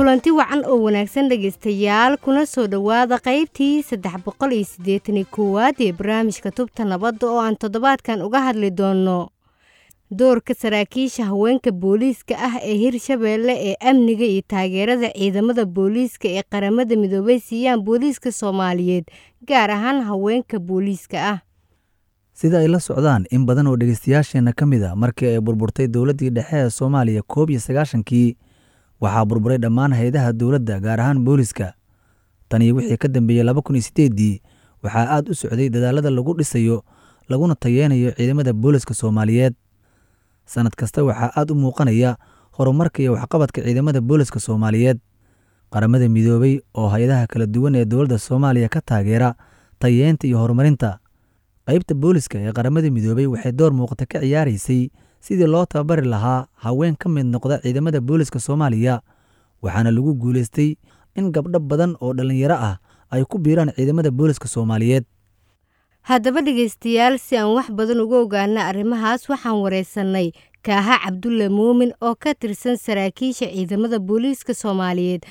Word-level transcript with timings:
kulanti 0.00 0.30
wacan 0.32 0.62
oo 0.64 0.80
wanaagsan 0.82 1.28
dhegaystayaal 1.28 2.16
kuna 2.24 2.46
soo 2.46 2.66
dhowaada 2.66 3.18
qaybtii 3.18 3.82
saddex 3.82 4.16
boqol 4.24 4.52
iyo 4.52 4.64
siddeetani 4.64 5.24
koowaad 5.24 5.76
ee 5.80 5.92
barnaamijka 5.92 6.50
tubta 6.50 6.84
nabadda 6.84 7.26
oo 7.28 7.40
aan 7.40 7.56
toddobaadkan 7.56 8.22
uga 8.22 8.40
hadli 8.40 8.70
doonno 8.70 9.28
doorka 10.18 10.54
saraakiisha 10.54 11.24
haweenka 11.24 11.72
booliiska 11.72 12.34
ah 12.38 12.54
ee 12.62 12.74
hirshabeelle 12.82 13.52
ee 13.68 13.74
amniga 13.90 14.24
iyo 14.24 14.42
taageerada 14.48 15.10
ciidamada 15.12 15.64
booliiska 15.66 16.28
ee 16.28 16.42
qaramada 16.50 16.96
midoobay 16.96 17.38
siiyaan 17.40 17.80
booliiska 17.84 18.32
soomaaliyeed 18.32 19.04
gaar 19.48 19.70
ahaan 19.70 20.02
haweenka 20.02 20.58
booliiska 20.58 21.28
ah. 21.30 21.38
Sida 22.32 22.58
ay 22.58 22.68
la 22.68 22.80
socdaan 22.80 23.26
in 23.30 23.44
badan 23.46 23.66
oo 23.66 23.76
dhegaystayaasheenna 23.76 24.52
ka 24.52 24.66
mid 24.66 24.82
a 24.82 24.96
markii 24.96 25.28
ay 25.28 25.40
burburtay 25.40 25.86
dowladdii 25.88 26.30
dhexe 26.30 26.56
ee 26.56 26.70
soomaaliya 26.70 27.22
koob 27.22 27.50
iyo 27.50 27.60
sagaashankii 27.60 28.36
waxaa 29.00 29.24
burburay 29.24 29.58
dhammaan 29.58 29.92
hay'adaha 29.92 30.32
dowladda 30.32 30.80
gaar 30.80 31.00
ahaan 31.00 31.24
booliska 31.24 31.74
tan 32.48 32.62
iyo 32.62 32.74
wixii 32.76 32.96
ka 32.96 33.08
dambeeyey 33.08 33.44
laba 33.44 33.62
kun 33.62 33.76
iyo 33.76 33.82
siddeeddii 33.88 34.40
waxaa 34.82 35.06
aad 35.16 35.28
u 35.30 35.34
socday 35.34 35.68
dadaallada 35.70 36.10
lagu 36.10 36.34
dhisayo 36.38 36.82
laguna 37.28 37.54
tayeenayo 37.54 38.10
ciidamada 38.16 38.52
booliska 38.52 38.94
soomaaliyeed. 38.94 39.54
Sannad 40.46 40.74
kasta 40.76 41.04
waxaa 41.04 41.30
aad 41.36 41.50
u 41.50 41.54
muuqanaya 41.54 42.16
horumarka 42.58 43.02
iyo 43.02 43.12
waxqabadka 43.14 43.62
ciidamada 43.62 44.00
booliska 44.00 44.40
soomaaliyeed. 44.40 44.98
Qaramada 45.70 46.08
midoobay 46.08 46.58
oo 46.74 46.88
hay'adaha 46.90 47.26
kala 47.30 47.46
duwan 47.46 47.74
ee 47.78 47.84
dowladda 47.86 48.18
soomaaliya 48.18 48.68
ka 48.68 48.80
taageera 48.82 49.34
tayeenta 49.78 50.26
iyo 50.26 50.38
horumarinta. 50.42 50.98
Qaybta 51.66 51.94
booliska 51.94 52.38
ee 52.42 52.52
qaramada 52.52 52.90
midoobay 52.90 53.26
waxay 53.30 53.52
door 53.52 53.70
muuqata 53.72 54.06
ka 54.10 54.18
ciyaaraysay 54.20 54.90
sidii 55.20 55.46
loo 55.54 55.64
tababari 55.66 56.06
lahaa 56.08 56.46
haween 56.64 56.96
ka 56.96 57.08
mid 57.08 57.26
noqda 57.26 57.58
ciidamada 57.62 58.00
booliska 58.00 58.40
soomaaliya 58.40 59.00
waxaana 59.62 59.90
lagu 59.90 60.14
guulaystay 60.14 60.76
in 61.14 61.30
gabdho 61.32 61.58
badan 61.60 61.96
oo 62.00 62.12
dhallinyaro 62.14 62.54
ah 62.68 62.76
ay 63.10 63.24
ku 63.24 63.38
biiraan 63.38 63.72
ciidamada 63.76 64.10
booliska 64.10 64.48
soomaaliyeed. 64.48 65.04
Haddaba 66.02 66.40
dhegaystayaal 66.42 67.18
si 67.18 67.36
aan 67.36 67.52
wax 67.56 67.68
badan 67.78 68.00
uga 68.00 68.16
ogaana 68.24 68.60
arrimahaas 68.70 69.28
waxaan 69.28 69.60
waraysanay 69.62 70.32
kaaha 70.64 70.96
cabdulle 71.04 71.48
muumin 71.48 71.92
oo 72.00 72.14
ka 72.16 72.32
tirsan 72.34 72.76
saraakiisha 72.76 73.46
ciidamada 73.52 73.98
booliiska 73.98 74.54
soomaaliyeed 74.54 75.22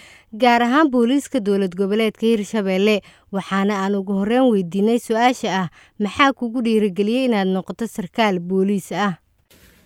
gaar 0.41 0.61
ahaan 0.63 0.89
booliiska 0.93 1.39
dowlad 1.39 1.73
goboleedka 1.75 2.25
hirshabeelle 2.25 3.01
waxaana 3.31 3.73
aan 3.83 3.95
ugu 3.97 4.13
horreyn 4.19 4.45
weydiinay 4.53 4.99
su'aasha 4.99 5.49
ah 5.61 5.67
maxaa 5.99 6.33
kugu 6.33 6.61
dhiirigeliyey 6.61 7.25
inaad 7.25 7.47
noqoto 7.55 7.87
sarkaal 7.87 8.39
booliis 8.39 8.91
ah 8.91 9.17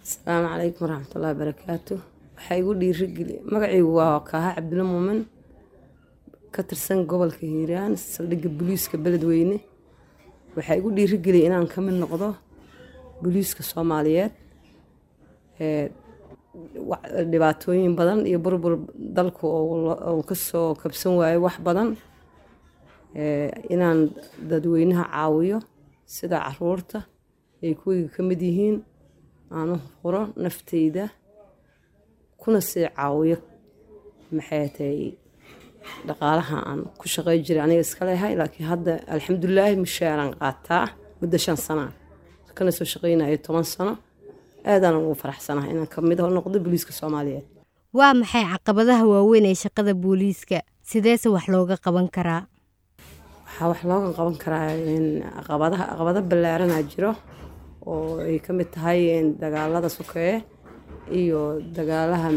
asalaamu 0.04 0.48
calaykum 0.52 0.84
waraxmatullaahi 0.88 1.38
barakaatu 1.42 1.94
waxaa 2.36 2.58
igu 2.62 2.72
dhiirigeli 2.82 3.36
magacaygu 3.52 3.92
waa 4.00 4.20
kaaha 4.30 4.50
cabdulle 4.58 4.84
muumin 4.92 5.20
ka 6.54 6.62
tirsan 6.70 7.00
gobolka 7.10 7.44
hiiraan 7.52 7.94
saldhigga 8.14 8.50
booliiska 8.58 8.96
beledweyne 9.04 9.58
waxaa 10.56 10.78
igu 10.80 10.90
dhiirigeliyay 10.98 11.48
inaan 11.50 11.68
ka 11.74 11.80
mid 11.86 11.96
noqdo 12.04 12.28
booliiska 13.22 13.64
soomaaliyeed. 13.72 14.32
Dhibaatooyin 17.32 17.96
badan 18.00 18.20
iyo 18.30 18.40
burbur 18.46 18.74
dalku 19.16 19.46
uu 19.48 20.24
ka 20.30 20.36
soo 20.36 20.76
kabsan 20.82 21.14
waayo 21.20 21.40
wax 21.46 21.56
badan. 21.68 21.90
Inaan 23.74 24.00
dadweynaha 24.50 25.04
caawiyo 25.14 25.58
sida 26.06 26.38
carruurta 26.46 27.00
ay 27.64 27.74
kuwayga 27.80 28.10
ka 28.16 28.22
mid 28.30 28.42
yihiin 28.42 28.78
aanu 29.52 29.76
furo 30.02 30.22
nafteyda 30.44 31.06
kuna 32.42 32.60
sii 32.62 32.88
caawiyo. 32.98 33.38
Maxay 34.36 34.68
tahay 34.78 35.02
dhaqaalaha 36.08 36.58
aan 36.70 36.82
ku 37.00 37.06
shaqey 37.14 37.38
jiray 37.46 37.64
aniga 37.66 37.82
iska 37.86 38.06
leehay 38.08 38.34
laakiin 38.40 38.68
hadda 38.72 38.92
alxamdulilaahi 39.14 39.76
mushaaraan 39.84 40.32
qaataa 40.42 40.86
muddo 41.22 41.38
shan 41.46 41.58
sanaa 41.68 41.92
kana 42.58 42.72
soo 42.78 42.86
shaqeynayo 42.94 43.38
toban 43.46 43.66
sano 43.74 43.94
aadaan 44.72 44.96
ugu 45.02 45.16
faraxsanaha 45.22 45.68
inaan 45.72 45.88
ka 45.94 46.00
mid 46.10 46.20
noqdo 46.38 46.58
booliiska 46.66 46.92
soomaaliyeed. 47.00 47.46
Waa 47.98 48.14
maxay 48.20 48.44
caqabadaha 48.54 49.04
waaweyn 49.12 49.46
ee 49.52 49.58
shaqada 49.64 49.92
booliiska 50.04 50.58
sideese 50.90 51.28
wax 51.36 51.46
looga 51.54 51.76
qaban 51.86 52.08
karaa? 52.16 52.42
Waxaa 53.48 53.68
wax 53.72 53.80
looga 53.90 54.10
qaban 54.18 54.36
karaa 54.44 54.68
caqabadaha 55.38 55.84
caqabado 55.92 56.20
ballaaranaa 56.30 56.82
jiro 56.92 57.12
oo 57.92 58.20
ay 58.28 58.38
ka 58.46 58.52
mid 58.58 58.70
tahay 58.76 59.00
dagaalada 59.42 59.90
sokeeye 59.98 60.36
iyo 61.20 61.40
dagaalaha 61.78 62.28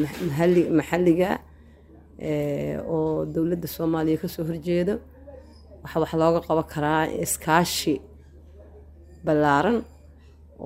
maxalliga 0.79 1.31
oo 2.95 3.25
dowladda 3.35 3.69
soomaaliya 3.77 4.19
ka 4.23 4.29
soo 4.35 4.45
horjeedo. 4.49 4.95
Wax 5.83 6.13
looga 6.21 6.41
qaban 6.47 6.67
karaa 6.73 7.03
iskaashi 7.25 7.95
ballaaran 9.25 9.79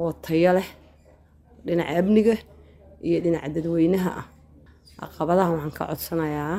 oo 0.00 0.10
tayo 0.24 0.50
leh 0.56 0.68
dhinaca 1.66 1.92
amniga 2.00 2.34
iyo 3.06 3.18
dhinaca 3.24 3.48
dadweynaha 3.54 4.10
ah. 4.20 4.26
Caqabadaha 5.00 5.50
waxaan 5.54 5.72
ka 5.78 5.82
codsanayaa 5.91 6.58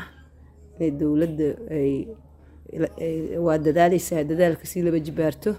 inay 0.77 0.91
dowladda 0.99 1.47
ay 1.77 1.91
waa 3.45 3.57
dadaaleysaa 3.65 4.23
dadaalka 4.29 4.65
sii 4.71 4.81
laba 4.85 4.99
jibaarto 5.07 5.51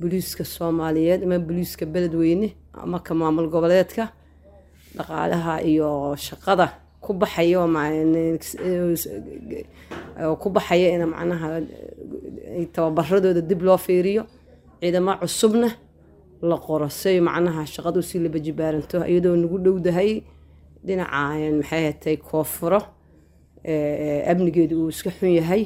booliiska 0.00 0.44
soomaaliyeed 0.44 1.20
ama 1.26 1.38
booliiska 1.46 1.84
beledweyne 1.86 2.48
ama 2.82 2.98
ka 3.06 3.12
maamul 3.20 3.48
goboleedka 3.54 4.04
dhaqaalaha 4.96 5.54
iyo 5.70 5.90
shaqada 6.26 6.66
ku 7.04 7.12
baxaya 7.20 7.58
ku 10.40 10.48
baxaya 10.50 10.88
in 10.94 11.02
macnaha 11.12 11.48
tababaradooda 12.74 13.42
dib 13.48 13.62
loo 13.62 13.76
fiiriyo 13.86 14.22
ciidamo 14.80 15.12
cusubna 15.22 15.68
la 16.42 16.56
qoro 16.66 16.88
say 16.88 17.20
macnaha 17.20 17.62
shaqadu 17.74 18.00
si 18.08 18.18
laba 18.24 18.38
jibaaranto 18.46 18.96
iyadoo 19.10 19.36
nagu 19.42 19.58
dhowdahay 19.64 20.10
dhinaca 20.86 21.20
maxay 21.58 21.82
hatay 21.88 22.16
koonfuro 22.28 22.80
amnigeedu 24.30 24.74
uu 24.82 24.88
iska 24.94 25.10
xun 25.10 25.30
yahay 25.38 25.62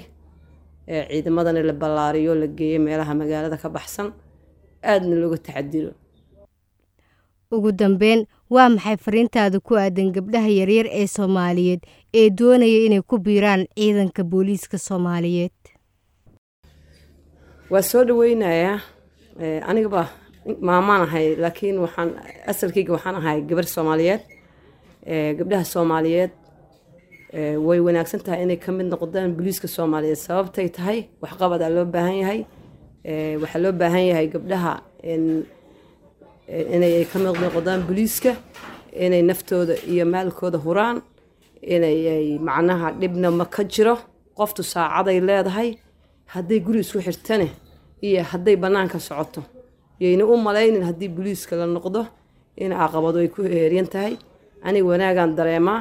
ciidamadana 1.10 1.62
la 1.68 1.72
ballaariyo 1.72 2.34
la 2.34 2.46
geeyo 2.58 2.78
meelaha 2.86 3.12
magaalada 3.14 3.56
ka 3.62 3.68
baxsan 3.68 4.08
aadna 4.82 5.14
looga 5.16 5.38
tacadilo 5.38 5.92
ugu 7.52 7.72
dambeyn 7.72 8.26
waa 8.50 8.68
maxay 8.68 8.96
fariintaada 8.96 9.60
ku 9.60 9.76
aadan 9.76 10.12
gabdhaha 10.16 10.48
yaryar 10.48 10.86
ee 11.00 11.06
soomaaliyeed 11.06 11.80
ee 12.14 12.30
doonaya 12.30 12.78
inay 12.86 13.02
ku 13.02 13.18
biiraan 13.18 13.66
ciidanka 13.76 14.24
booliiska 14.24 14.78
soomaaliyeed? 14.78 15.52
Waa 17.70 17.82
soo 17.82 18.04
dhaweynayaa 18.08 18.80
anigaba 19.70 20.08
maamaan 20.60 21.02
ahay 21.06 21.36
laakiin 21.36 21.78
waxaan 21.84 22.10
asalkayga 22.52 22.92
waxaan 22.96 23.16
ahay 23.20 23.40
gabar 23.48 23.64
soomaaliyeed. 23.74 24.20
Gabdhaha 25.38 25.64
soomaaliyeed 25.74 26.30
way 27.66 27.78
wanaagsan 27.86 28.20
tahay 28.24 28.42
inay 28.44 28.56
ka 28.64 28.72
mid 28.72 28.86
noqdaan 28.92 29.32
booliiska 29.36 29.68
soomaaliyeed 29.68 30.20
sababtay 30.26 30.68
tahay 30.68 30.98
waxqabadaa 31.22 31.70
loo 31.76 31.84
baahan 31.94 32.16
yahay 32.22 32.40
waxaa 33.04 33.62
loo 33.64 33.72
baahan 33.80 34.04
yahay 34.10 34.26
gabdhaha 34.34 34.72
inay 36.74 37.04
ka 37.10 37.18
mid 37.18 37.36
noqdaan 37.44 37.80
booliiska 37.88 38.32
inay 39.04 39.22
naftooda 39.30 39.74
iyo 39.92 40.04
maalkooda 40.14 40.58
huraan 40.64 40.96
inay 41.74 42.38
macnaha 42.48 42.88
dhibna 43.00 43.28
ma 43.38 43.44
ka 43.54 43.62
jiro 43.72 43.94
qoftu 44.38 44.62
saacaday 44.72 45.18
leedahay 45.28 45.68
hadday 46.34 46.60
guri 46.66 46.80
isku 46.84 46.98
xirtane 47.06 47.48
iyo 48.06 48.22
hadday 48.30 48.56
bannaanka 48.62 48.98
socoto. 49.08 49.42
Yayna 50.00 50.24
u 50.24 50.36
malaynin 50.36 50.82
haddii 50.88 51.08
booliiska 51.16 51.56
la 51.56 51.66
noqdo 51.66 52.06
in 52.56 52.70
caqabado 52.72 53.18
ay 53.18 53.28
ku 53.34 53.42
heeryan 53.42 53.86
tahay. 53.92 54.14
Aniga 54.66 54.86
wanaagaan 54.90 55.30
dareemaa 55.38 55.80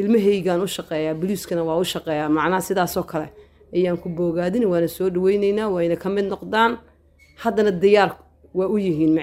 ilmahaygaan 0.00 0.60
u 0.60 0.66
shaqeeyaa 0.76 1.14
booliiskana 1.20 1.62
waa 1.68 1.76
u 1.80 1.84
shaqeeyaa 1.84 2.28
macnaha 2.28 2.60
sidaasoo 2.68 3.02
kale 3.10 3.28
ayaan 3.76 3.96
ku 4.02 4.08
boogaadin 4.08 4.64
waana 4.72 4.88
soo 4.88 5.08
dhaweyneynaa 5.14 5.68
wayna 5.74 5.96
ka 5.96 6.08
mid 6.08 6.24
noqdaan. 6.32 6.72
Haddana 7.42 7.70
diyaar 7.82 8.10
waa 8.54 8.68
u 8.74 8.76
yihiin 8.78 9.18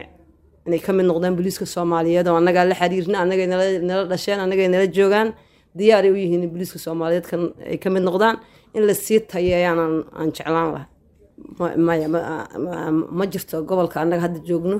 inay 0.67 0.79
ka 0.85 0.91
mid 0.93 1.05
noqdaan 1.05 1.35
booliiska 1.37 1.65
soomaaliyeed 1.65 2.27
oo 2.27 2.35
annagaa 2.39 2.65
la 2.71 2.75
xiriirna 2.81 3.17
annagay 3.23 3.47
nala 3.89 4.03
dhasheen 4.11 4.39
annagay 4.39 4.67
nala 4.67 4.87
joogaan. 4.97 5.33
Diyaaray 5.77 6.11
u 6.11 6.17
yihiin 6.23 6.43
in 6.43 6.49
booliiska 6.53 6.79
soomaaliyeed 6.85 7.25
ay 7.71 7.77
ka 7.77 7.89
mid 7.89 8.03
noqdaan. 8.07 8.35
In 8.75 8.83
la 8.87 8.93
sii 8.93 9.19
tayeeyaan 9.31 9.79
aan 10.19 10.29
jeclaan 10.35 10.69
laha 10.73 10.85
ma 13.17 13.25
jirto 13.31 13.63
gobolka 13.69 14.01
annaga 14.01 14.21
hadda 14.25 14.39
joogno. 14.47 14.77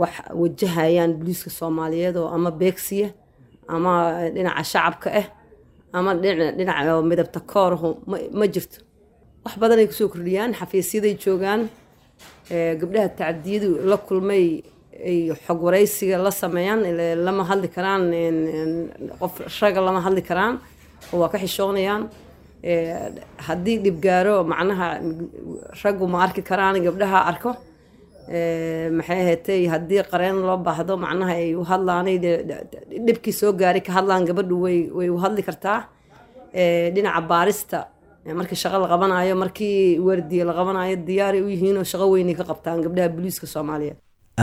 Wax 0.00 0.12
wajahayaan 0.40 1.12
booliiska 1.18 1.50
soomaaliyeed 1.50 2.16
oo 2.16 2.28
ama 2.36 2.50
beegsiya 2.50 3.08
ama 3.68 3.92
dhinaca 4.34 4.64
shacabka 4.64 5.08
ah 5.20 5.26
ama 5.92 6.14
dhinaca 6.14 7.02
midabta 7.10 7.40
koorahu 7.52 7.90
ma 8.38 8.46
jirto. 8.54 8.78
Wax 9.44 9.54
badan 9.62 9.78
ay 9.82 9.86
ku 9.90 9.94
soo 9.98 10.08
kordhiyaan 10.12 10.52
xafiisyaday 10.60 11.14
joogaan 11.24 11.60
gabdhaha 12.80 13.08
tacadiyadu 13.18 13.70
la 13.90 13.96
kulmay 13.96 14.62
ay 15.10 15.18
xog 15.46 15.58
waraysiga 15.66 16.16
la 16.18 16.30
sameeyaan 16.30 16.80
lama 17.26 17.42
hadli 17.50 17.68
karaan 17.76 18.02
qof 19.20 19.34
raga 19.60 19.80
lama 19.86 20.00
hadli 20.06 20.22
karaan 20.30 20.54
waa 21.12 21.28
ka 21.32 21.38
xishoonayaan. 21.38 22.02
Eh, 22.62 22.90
haddii 23.46 23.78
dhib 23.84 23.96
gaaro 24.02 24.42
macnaha 24.50 24.88
raggu 25.82 26.06
ma 26.12 26.18
arki 26.26 26.42
karaan 26.42 26.74
gabdhaha 26.86 27.18
arko. 27.30 27.50
Eh, 27.54 27.67
maxay 28.98 29.20
ahaatay 29.24 29.60
haddii 29.74 30.02
qareen 30.12 30.36
loo 30.48 30.56
baahdo 30.66 30.96
macnaha 31.04 31.32
ay 31.42 31.54
u 31.54 31.62
hadlaanay 31.70 32.16
dhibkii 33.06 33.32
soo 33.40 33.52
gaaray 33.52 33.80
ka 33.86 33.92
hadlaan 33.98 34.26
gabadhu 34.28 34.56
way 34.64 34.78
way 34.98 35.08
u 35.08 35.16
hadli 35.24 35.42
kartaa. 35.48 35.78
Dhinaca 36.94 37.20
baarista 37.30 37.78
markii 38.40 38.56
shaqo 38.62 38.78
la 38.82 38.88
qabanayo 38.92 39.34
markii 39.42 39.98
waardiye 40.06 40.44
la 40.44 40.52
qabanayo 40.58 40.96
diyaaray 41.08 41.40
u 41.46 41.48
yihiin 41.54 41.76
oo 41.80 41.84
shaqo 41.92 42.06
weynay 42.14 42.34
ka 42.40 42.44
qabtaan 42.50 42.82
gabdhaha 42.84 43.08
booliiska 43.16 43.46
soomaaliyeed 43.54 43.96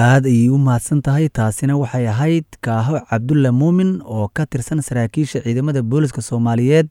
aad 0.06 0.26
ayay 0.32 0.50
u 0.56 0.58
mahadsan 0.68 1.02
tahay 1.08 1.28
taasina 1.40 1.78
waxay 1.82 2.08
ahayd 2.14 2.48
kaaho 2.68 3.02
cabdulle 3.10 3.52
muumin 3.62 3.92
oo 4.16 4.28
ka 4.40 4.46
tirsan 4.46 4.82
saraakiisha 4.88 5.44
ciidamada 5.46 5.82
booliska 5.92 6.22
soomaaliyeed 6.30 6.88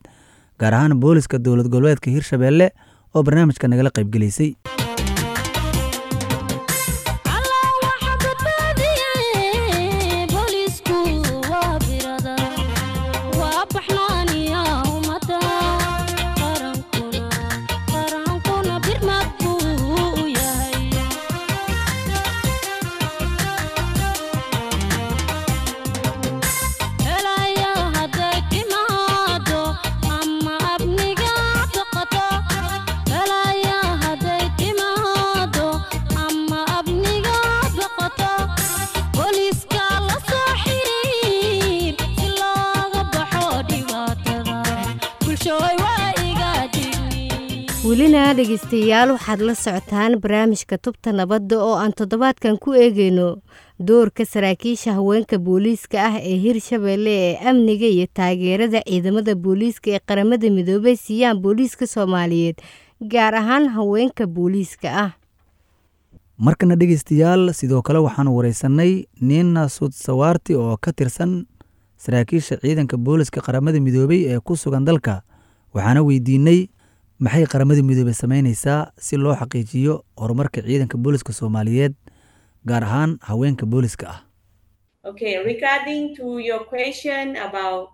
gaar 0.60 0.74
ahaan 0.78 0.94
booliska 1.06 1.38
dowlad 1.46 1.68
goboleedka 1.74 2.10
hirshabeelle 2.14 2.70
oo 3.14 3.22
barnaamijka 3.26 3.68
nagala 3.74 3.90
qaybgelaysay 3.98 4.50
welina 47.94 48.34
dhegaystayaal 48.34 49.10
waxaad 49.14 49.40
la 49.48 49.54
socotaan 49.54 50.12
barnaamijka 50.22 50.78
tubta 50.84 51.12
nabadda 51.12 51.56
oo 51.62 51.74
aan 51.78 51.92
toddobaadkan 51.94 52.58
ku 52.58 52.72
eegayno. 52.74 53.38
Doorka 53.78 54.24
saraakiisha 54.26 54.92
haweenka 54.98 55.38
booliiska 55.38 55.98
ah 56.08 56.16
ee 56.18 56.36
hirshabeelle 56.44 57.10
ee 57.10 57.36
amniga 57.50 57.86
iyo 57.86 58.06
taageerada 58.14 58.82
ciidamada 58.88 59.34
booliiska 59.34 59.90
ee 59.94 59.98
qaramada 60.08 60.50
midoobay 60.50 60.96
siiyaan 60.96 61.38
booliiska 61.38 61.86
soomaaliyeed 61.86 62.58
gaar 63.12 63.34
ahaan 63.34 63.68
haweenka 63.68 64.26
booliiska 64.26 64.88
ah. 65.04 65.10
Markana 66.38 66.76
dhegaystayaal 66.76 67.52
sidoo 67.54 67.82
kale 67.82 67.98
waxaanu 67.98 68.36
wareysanay 68.36 69.04
nina 69.20 69.68
sud 69.68 69.92
sawaarti 69.92 70.54
oo 70.54 70.76
ka 70.80 70.92
tirsan 70.92 71.46
saraakiisha 71.96 72.56
ciidanka 72.58 72.96
booliska 72.96 73.40
qaramada 73.40 73.78
midoobay 73.80 74.24
ee 74.34 74.40
ku 74.40 74.56
sugan 74.56 74.84
dalka. 74.84 75.22
Waxaana 75.74 76.02
weydiinay 76.02 76.68
maxay 77.18 77.46
qaramada 77.46 77.82
midoobey 77.82 78.14
sameyneysaa 78.14 78.92
si 78.98 79.16
loo 79.16 79.34
xaqiijiyo 79.40 79.94
horumarka 80.20 80.62
ciidanka 80.62 80.98
booliska 80.98 81.32
soomaaliyeed 81.32 81.94
gaar 82.66 82.84
ahaan 82.84 83.18
haweenka 83.20 83.66
booliska 83.66 84.06
ah? 84.08 84.20
Okay, 85.04 85.36
regarding 85.44 86.16
to 86.16 86.38
your 86.38 86.64
question 86.64 87.36
about 87.36 87.88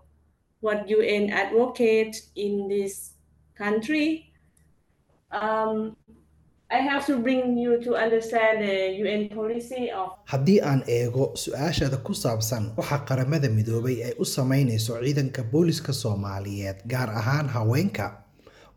what 0.63 0.87
UN 0.89 1.31
advocate 1.33 2.15
in 2.37 2.69
this 2.69 2.95
country, 3.59 4.31
um, 5.33 5.97
I 6.71 6.79
have 6.91 7.05
to 7.07 7.19
bring 7.19 7.59
you 7.59 7.83
to 7.83 7.97
understand 7.97 8.63
the 8.63 8.95
UN 9.03 9.29
policy 9.29 9.91
of 9.91 10.09
haddii 10.25 10.61
aan 10.63 10.83
eego 10.87 11.33
su'aashaada 11.35 11.97
ku 12.07 12.15
saabsan 12.15 12.71
waxa 12.77 12.99
qaramada 13.09 13.49
midoobay 13.51 14.05
ay 14.07 14.15
u 14.19 14.25
sameynayso 14.25 15.03
ciidanka 15.03 15.43
booliska 15.43 15.93
soomaaliyeed 15.93 16.77
gaar 16.87 17.11
ahaan 17.11 17.49
haweenka 17.49 18.23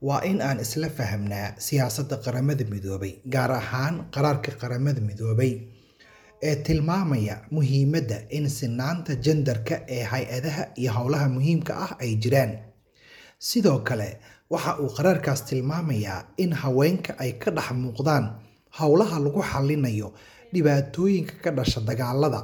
waa 0.08 0.22
in 0.30 0.42
aan 0.48 0.60
isla 0.66 0.90
fahamnaa 0.98 1.48
siyaasadda 1.66 2.18
qaramada 2.26 2.64
midoobay 2.74 3.14
gaar 3.34 3.52
ahaan 3.62 3.96
qaraarka 4.16 4.52
qaramada 4.62 5.02
midoobay 5.10 5.54
ee 6.50 6.56
tilmaamaya 6.66 7.36
muhiimadda 7.56 8.18
in 8.38 8.46
sinaanta 8.58 9.14
jendarka 9.26 9.76
ee 9.96 10.04
hay'adaha 10.12 10.64
iyo 10.82 10.92
howlaha 10.98 11.28
muhiimka 11.36 11.72
ah 11.86 11.92
ay 12.04 12.12
jiraan. 12.24 12.52
Sidoo 13.50 13.80
kale 13.88 14.10
waxa 14.54 14.72
uu 14.84 14.90
qaraarkaas 14.98 15.42
tilmaamayaa 15.50 16.20
in 16.44 16.52
haweenka 16.62 17.12
ay 17.24 17.32
ka 17.44 17.50
dhex 17.58 17.70
muuqdaan 17.84 18.26
howlaha 18.80 19.16
lagu 19.26 19.42
xallinayo 19.52 20.08
dhibaatooyinka 20.54 21.36
ka 21.44 21.50
dhasha 21.58 21.80
dagaalada 21.90 22.42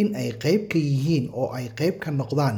in 0.00 0.08
ay 0.20 0.28
qayb 0.44 0.62
ka 0.72 0.78
yihiin 0.88 1.26
oo 1.40 1.48
ay 1.58 1.66
qayb 1.78 1.94
ka 2.04 2.10
noqdaan 2.20 2.56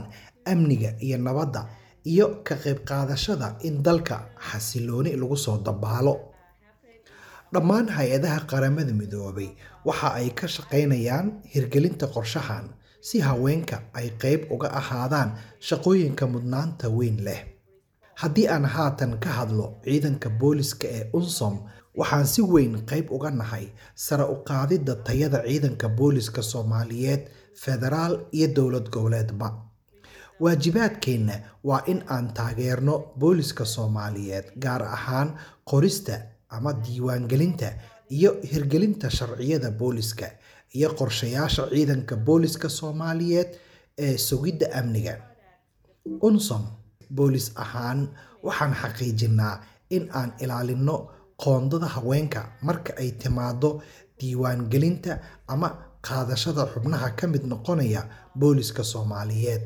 amniga 0.53 0.91
iyo 1.07 1.17
nabadda 1.27 1.63
iyo 2.13 2.27
ka 2.47 2.55
qayb 2.65 2.79
qaadashada 2.89 3.49
in 3.69 3.83
dalka 3.87 4.17
xasilooni 4.49 5.13
lagu 5.21 5.37
soo 5.45 5.59
dabaalo. 5.67 6.15
Dhammaan 7.53 7.89
hay'adaha 7.97 8.41
qaramada 8.51 8.93
midoobay 9.01 9.51
waxa 9.87 10.09
ay 10.19 10.29
ka 10.39 10.47
shaqaynayaan 10.55 11.27
hirgelinta 11.53 12.07
qorshahan 12.15 12.67
si 13.09 13.17
haweenka 13.27 13.77
ay 13.99 14.09
qayb 14.23 14.41
uga 14.55 14.69
ahaadaan 14.81 15.31
shaqooyinka 15.69 16.25
mudnaanta 16.33 16.87
weyn 16.99 17.19
leh. 17.27 17.41
Haddii 18.21 18.49
aan 18.55 18.65
haatan 18.75 19.13
ka 19.23 19.31
hadlo 19.39 19.67
ciidanka 19.85 20.29
booliska 20.41 20.87
ee 20.99 21.05
unsom 21.19 21.55
waxaan 21.99 22.27
si 22.33 22.43
weyn 22.43 22.75
qayb 22.91 23.07
uga 23.17 23.31
nahay 23.31 23.67
sare 24.05 24.25
u 24.35 24.37
qaadidda 24.49 24.95
tayada 25.07 25.39
ciidanka 25.47 25.89
booliska 25.99 26.43
soomaaliyeed 26.43 27.23
federaal 27.65 28.15
iyo 28.37 28.49
dowlad 28.57 28.87
goboleedba 28.95 29.49
waajibaadkeenna 30.41 31.35
waa 31.65 31.83
in 31.87 32.03
aan 32.11 32.33
taageerno 32.35 33.13
booliska 33.19 33.65
soomaaliyeed 33.65 34.45
gaar 34.63 34.83
ahaan 34.83 35.39
qorista 35.71 36.19
ama 36.49 36.73
diiwaangelinta 36.73 37.67
iyo 38.11 38.37
hirgelinta 38.53 39.11
sharciyada 39.11 39.71
booliska 39.71 40.27
iyo 40.75 40.95
qorshayaasha 40.95 41.67
ciidanka 41.71 42.17
booliska 42.17 42.69
soomaaliyeed 42.69 43.49
ee 43.99 44.17
sugidda 44.19 44.67
amniga. 44.79 45.15
Unsom 46.21 46.65
boolis 47.15 47.53
ahaan 47.55 48.09
waxaan 48.43 48.75
xaqiijinaa 48.83 49.63
in 49.91 50.09
aan 50.13 50.33
ilaalinno 50.41 50.97
qoondada 51.45 51.87
haweenka 51.87 52.53
marka 52.63 52.93
ay 52.99 53.11
timaado 53.11 53.83
diiwaangelinta 54.21 55.19
ama 55.47 55.69
qaadashada 56.09 56.67
xubnaha 56.73 57.11
ka 57.11 57.27
mid 57.27 57.43
noqonaya 57.53 58.03
booliska 58.39 58.85
soomaaliyeed 58.85 59.65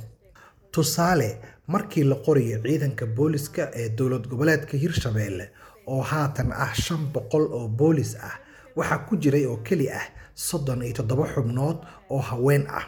tusaale 0.79 1.29
markii 1.67 2.05
la 2.05 2.15
qorayo 2.27 2.59
ciidanka 2.63 3.07
booliska 3.07 3.63
ee 3.75 3.89
dowlad 3.99 4.29
goboleedka 4.31 4.77
hirshabeelle 4.77 5.51
oo 5.87 6.03
haatan 6.03 6.53
ah 6.53 6.75
shan 6.75 7.03
boqol 7.15 7.45
oo 7.59 7.69
boolis 7.69 8.13
ah 8.29 8.35
waxaa 8.77 8.99
ku 9.09 9.17
jiray 9.17 9.47
oo 9.47 9.57
keli 9.57 9.91
ah 9.91 10.07
soddon 10.35 10.83
iyo 10.83 10.95
toddoba 10.99 11.27
xubnood 11.35 11.77
oo 12.11 12.19
haween 12.31 12.67
ah. 12.79 12.87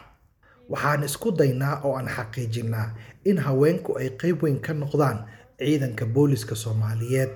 Waxaan 0.69 1.03
isku 1.03 1.31
daynaa 1.37 1.81
oo 1.83 1.95
aan 1.97 2.07
xaqiijinaa 2.15 2.87
in 3.25 3.37
haweenku 3.37 3.97
ay 3.99 4.09
qayb 4.21 4.43
weyn 4.43 4.59
ka 4.65 4.73
noqdaan 4.73 5.17
ciidanka 5.59 6.05
booliska 6.05 6.55
soomaaliyeed. 6.55 7.29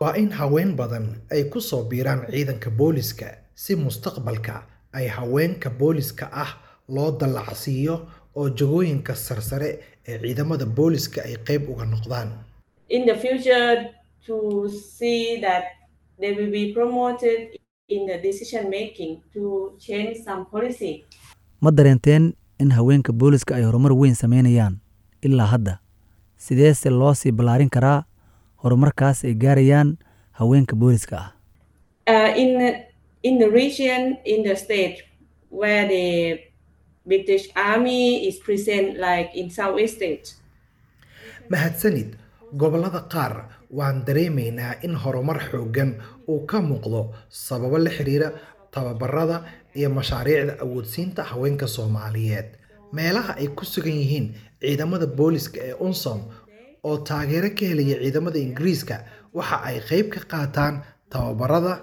Waa 0.00 0.14
in 0.22 0.30
haween 0.32 0.76
badan 0.76 1.06
ay 1.34 1.44
ku 1.44 1.60
soo 1.60 1.82
biiraan 1.90 2.26
ciidanka 2.30 2.70
booliska 2.70 3.26
si 3.54 3.76
mustaqbalka 3.76 4.62
ay 4.92 5.06
haweenka 5.08 5.70
booliska 5.70 6.26
ah 6.32 6.50
loo 6.88 7.10
dallacsiiyo 7.20 7.96
oo 8.36 8.48
jagooyinka 8.50 9.14
sarsare 9.14 9.78
ee 10.08 10.18
ciidamada 10.18 10.66
booliska 10.66 11.22
ay 11.24 11.36
qayb 11.46 11.68
uga 11.68 11.84
noqdaan. 11.84 12.28
In 12.88 13.06
the 13.06 13.14
future 13.14 13.90
to 14.26 14.68
see 14.68 15.40
that 15.40 15.64
they 16.20 16.32
will 16.36 16.50
be 16.50 16.72
promoted 16.74 17.58
in 17.88 18.06
the 18.06 18.18
decision 18.22 18.70
making 18.70 19.18
to 19.34 19.72
change 19.78 20.14
some 20.24 20.44
policy. 20.50 21.04
ma 21.60 21.70
dareenteen 21.70 22.32
in 22.58 22.70
haweenka 22.70 23.12
booliska 23.12 23.54
ay 23.56 23.62
horumar 23.62 23.92
weyn 23.92 24.14
sameynayaan? 24.14 24.78
Ilaa 25.22 25.46
hadda 25.46 25.78
sideese 26.36 26.90
loo 26.90 27.14
sii 27.14 27.32
ballaarin 27.32 27.70
karaa 27.70 28.04
horumarkaas 28.62 29.24
ay 29.24 29.34
gaarayaan 29.34 29.98
haweenka 30.32 30.76
booliska 30.76 31.16
ah? 31.18 31.28
Uh, 32.10 32.32
in 32.42 32.50
in 33.22 33.38
the 33.38 33.46
region, 33.50 34.16
in 34.24 34.42
the 34.42 34.56
state 34.56 35.04
where 35.50 35.84
the 35.88 36.06
British 37.06 37.48
Army 37.56 38.28
is 38.28 38.36
present, 38.38 38.98
like 38.98 39.30
in 39.34 39.50
Southeast 39.50 39.96
State, 39.96 40.34
mahadsanid 41.50 42.14
gobollada 42.56 43.02
qaar 43.12 43.34
waan 43.70 44.04
dareemaynaa 44.06 44.82
in 44.82 44.94
horumar 45.02 45.38
xooggan 45.50 45.90
uu 46.28 46.46
ka 46.46 46.60
muuqdo 46.60 47.14
sababo 47.28 47.78
la 47.78 47.90
xiriira 47.90 48.28
tababarada 48.70 49.44
iyo 49.74 49.88
mashaariicda 49.90 50.54
awoodsiinta 50.64 51.22
haweenka 51.30 51.66
soomaaliyeed. 51.66 52.48
Meelaha 52.92 53.32
ay 53.38 53.48
ku 53.56 53.64
sugan 53.64 53.94
yihiin 54.02 54.34
ciidamada 54.60 55.06
booliska 55.06 55.60
ee 55.62 55.74
unsom 55.86 56.20
oo 56.84 56.96
taageero 56.98 57.50
ka 57.58 57.64
helaya 57.70 57.96
ciidamada 58.02 58.38
ingiriiska 58.38 58.96
waxa 59.34 59.56
ay 59.68 59.80
qayb 59.88 60.06
ka 60.14 60.20
qaataan 60.32 60.82
tababarada 61.10 61.74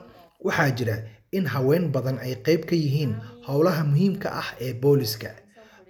waxaa 0.46 0.72
jira 0.78 0.96
in 1.38 1.46
haween 1.54 1.86
badan 1.96 2.18
ay 2.26 2.34
qayb 2.46 2.62
ka 2.70 2.76
yihiin 2.84 3.14
howlaha 3.48 3.84
muhiimka 3.92 4.28
ah 4.42 4.50
ee 4.66 4.74
booliska. 4.84 5.30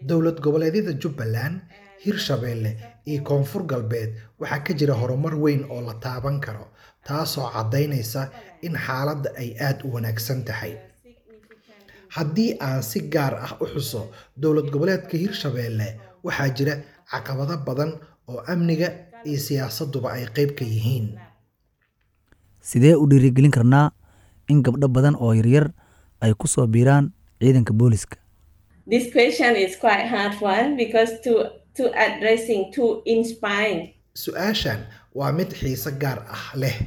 Dowlad 0.10 0.38
goboleedyada 0.46 0.94
jubbaland 1.02 1.56
hirshabeelle 2.04 2.72
iyo 3.10 3.20
koonfur 3.28 3.64
galbeed 3.72 4.12
waxaa 4.40 4.64
ka 4.66 4.74
jira 4.80 4.94
horumar 5.02 5.36
weyn 5.44 5.64
oo 5.74 5.82
la 5.88 5.94
taaban 6.06 6.38
karo 6.46 6.66
taasoo 7.08 7.48
caddaynaysa 7.56 8.22
in 8.62 8.76
xaaladda 8.86 9.30
ay 9.42 9.50
aada 9.68 9.82
u 9.88 9.94
wanaagsan 9.96 10.44
tahay. 10.48 10.74
Haddii 12.16 12.50
aan 12.68 12.82
si 12.90 13.00
gaar 13.14 13.34
ah 13.46 13.52
u 13.62 13.66
xuso 13.74 14.02
dowlad 14.42 14.70
goboleedka 14.74 15.16
hirshabeelle 15.24 15.88
waxaa 16.26 16.50
jira 16.58 16.74
caqabado 17.12 17.56
badan 17.68 17.92
oo 18.32 18.40
amniga 18.54 18.90
iyo 19.30 19.40
siyaasaduba 19.48 20.10
ay 20.18 20.26
qayb 20.36 20.52
ka 20.60 20.66
yihiin. 20.66 21.08
Sidee 22.70 22.96
u 22.96 23.06
dhiirigelin 23.10 23.52
karnaa 23.58 23.92
in 24.52 24.64
gabdho 24.64 24.88
badan 24.88 25.16
oo 25.16 25.34
yaryar 25.34 25.72
ay 26.22 26.34
ku 26.34 26.48
soo 26.48 26.68
biiraan 26.68 27.12
ciidanka 27.42 27.74
booliska 27.74 28.18
This 28.88 29.12
question 29.12 29.56
is 29.60 29.76
quite 29.76 30.08
hard 30.08 30.36
one 30.42 30.68
because 30.80 31.12
to 31.28 31.34
to 31.78 31.84
addressing 32.06 32.72
to 32.76 33.04
inspiring. 33.06 33.92
Su'aashan 34.16 34.80
waa 35.14 35.32
mid 35.36 35.52
xiise 35.60 35.92
gaar 36.00 36.24
ah 36.38 36.46
leh 36.56 36.78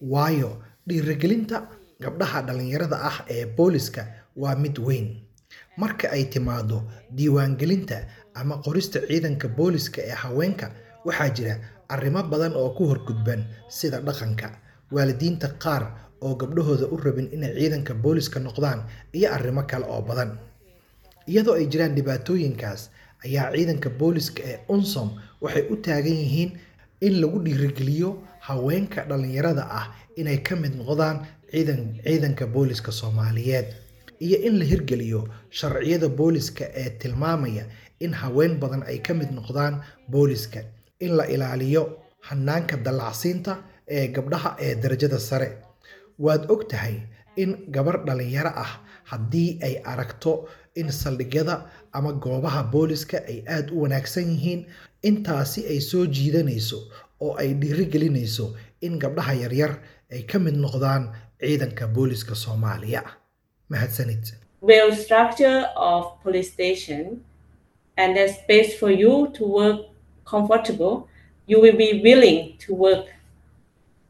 waayo 0.00 0.50
dhiirigelinta 0.88 1.68
gabdhaha 2.00 2.40
dhallinyarada 2.48 2.96
ah 3.10 3.16
ee 3.28 3.44
booliska 3.46 4.02
waa 4.36 4.56
mid 4.56 4.78
weyn. 4.80 5.08
Marka 5.76 6.08
ay 6.10 6.24
timaado 6.32 6.82
diiwaangelinta 7.16 7.98
ama 8.34 8.56
qorista 8.64 8.98
ciidanka 9.08 9.48
booliska 9.48 10.00
ee 10.02 10.16
haweenka 10.22 10.66
waxaa 11.04 11.30
jira 11.36 11.54
arrimo 11.88 12.22
badan 12.32 12.56
oo 12.56 12.70
ku 12.76 12.86
horgudban 12.90 13.44
sida 13.68 14.00
dhaqanka 14.00 14.48
waalidiinta 14.90 15.48
qaar 15.62 15.82
oo 16.26 16.34
gabdhahooda 16.40 16.86
u 16.94 16.96
rabin 17.04 17.28
inay 17.36 17.52
ciidanka 17.58 17.94
booliska 17.94 18.38
noqdaan 18.40 18.80
iyo 19.16 19.28
arrimo 19.36 19.62
kale 19.70 19.86
oo 19.94 20.02
badan. 20.08 20.30
Iyadoo 21.30 21.54
ay 21.58 21.66
jiraan 21.72 21.94
dhibaatooyinkaas 21.96 22.82
ayaa 23.24 23.52
ciidanka 23.54 23.90
booliska 24.00 24.42
ee 24.50 24.58
unsom 24.74 25.08
waxay 25.42 25.64
u 25.72 25.76
taagan 25.76 26.16
yihiin 26.22 26.50
in 27.06 27.14
lagu 27.20 27.38
dhiirigeliyo 27.44 28.10
haweenka 28.46 29.00
dhallinyarada 29.08 29.64
ah 29.80 29.86
inay 30.20 30.38
ka 30.48 30.54
mid 30.62 30.74
noqdaan 30.80 31.16
ciidan 31.52 31.80
ciidanka 32.04 32.46
booliska 32.54 32.90
soomaaliyeed 33.00 33.66
iyo 34.26 34.38
in 34.48 34.58
la 34.58 34.64
hirgeliyo 34.64 35.20
sharciyada 35.58 36.08
booliska 36.08 36.64
ee 36.82 36.90
tilmaamaya 37.00 37.64
in 38.04 38.12
haween 38.22 38.54
badan 38.62 38.82
ay 38.90 38.98
ka 39.06 39.14
mid 39.14 39.30
noqdaan 39.38 39.74
booliska 40.10 40.60
in 41.00 41.12
la 41.18 41.24
ilaaliyo 41.34 41.82
hanaanka 42.28 42.76
dallacsiinta 42.86 43.52
ee 43.96 44.06
gabdhaha 44.16 44.50
ee 44.66 44.74
darajada 44.82 45.18
sare 45.18 45.48
waad 46.24 46.42
og 46.52 46.62
tahay 46.70 46.96
in 47.42 47.50
gabar 47.74 47.96
dhallinyaro 48.06 48.52
ah 48.64 48.72
haddii 49.10 49.50
ay 49.66 49.74
aragto 49.92 50.32
in 50.80 50.88
saldhigyada 51.00 51.56
ama 51.92 52.12
goobaha 52.24 52.62
booliska 52.72 53.18
ay 53.30 53.38
aada 53.54 53.72
u 53.72 53.82
wanaagsan 53.82 54.26
yihiin 54.34 54.60
intaasi 55.08 55.60
ay 55.72 55.80
soo 55.80 56.04
jiidanayso 56.06 56.78
oo 57.24 57.32
ay 57.42 57.50
dhiirigelinayso 57.60 58.46
in 58.86 58.98
gabdhaha 59.02 59.34
yaryar 59.42 59.72
ay 60.12 60.22
ka 60.30 60.38
mid 60.38 60.54
noqdaan 60.64 61.04
ciidanka 61.40 61.86
booliska 61.96 62.34
soomaaliya. 62.34 63.02
Mahadsanid 63.70 64.24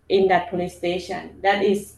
in 0.09 0.29
that 0.29 0.51
police 0.51 0.77
station. 0.77 1.41
That 1.43 1.63
is 1.65 1.95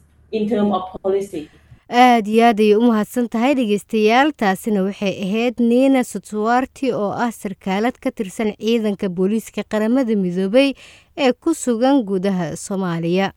aada 1.91 2.31
iyo 2.31 2.45
aad 2.49 2.61
ayay 2.61 2.75
u 2.77 2.83
mahadsan 2.91 3.29
tahay 3.29 3.55
dhegeystayaal. 3.55 4.33
Taasina 4.33 4.83
waxay 4.83 5.15
ahayd 5.25 5.55
niina 5.61 6.01
sutuwarti 6.05 6.93
oo 6.93 7.11
ah 7.25 7.31
sarkaalad 7.33 7.97
ka 8.01 8.11
tirsan 8.11 8.51
ciidanka 8.59 9.09
booliiska 9.09 9.63
qaramada 9.73 10.17
midoobay 10.17 10.73
ee 11.17 11.33
ku 11.33 11.55
sugan 11.55 12.03
gudaha 12.09 12.57
soomaaliya 12.57 13.33